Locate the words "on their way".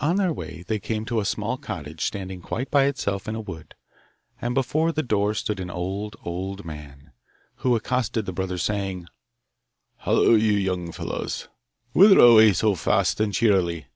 0.00-0.64